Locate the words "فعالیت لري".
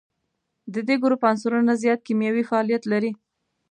2.49-3.11